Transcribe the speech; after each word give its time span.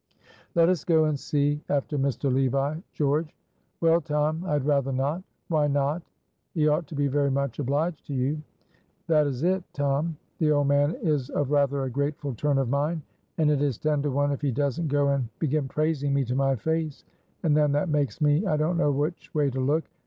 "Let 0.55 0.67
us 0.67 0.83
go 0.83 1.05
and 1.05 1.19
see 1.19 1.61
after 1.69 1.95
Mr. 1.95 2.33
Levi, 2.33 2.77
George." 2.91 3.35
"Well, 3.81 4.01
Tom, 4.01 4.43
I 4.45 4.53
had 4.53 4.65
rather 4.65 4.91
not." 4.91 5.21
"Why 5.47 5.67
not? 5.67 6.01
he 6.55 6.67
ought 6.67 6.87
to 6.87 6.95
be 6.95 7.07
very 7.07 7.29
much 7.29 7.59
obliged 7.59 8.07
to 8.07 8.15
you." 8.15 8.41
"That 9.05 9.27
is 9.27 9.43
it, 9.43 9.63
Tom. 9.73 10.17
The 10.39 10.53
old 10.53 10.67
man 10.69 10.95
is 11.03 11.29
of 11.29 11.51
rather 11.51 11.83
a 11.83 11.91
grateful 11.91 12.33
turn 12.33 12.57
of 12.57 12.67
mind 12.67 13.03
and 13.37 13.51
it 13.51 13.61
is 13.61 13.77
ten 13.77 14.01
to 14.01 14.09
one 14.09 14.31
if 14.31 14.41
he 14.41 14.49
doesn't 14.51 14.87
go 14.87 15.09
and 15.09 15.29
begin 15.37 15.67
praising 15.67 16.15
me 16.15 16.25
to 16.25 16.33
my 16.35 16.55
face 16.55 17.03
and 17.43 17.55
then 17.55 17.71
that 17.73 17.89
makes 17.89 18.21
me 18.21 18.43
I 18.47 18.57
don't 18.57 18.77
know 18.79 18.89
which 18.91 19.31
way 19.35 19.51
to 19.51 19.59
look. 19.59 19.83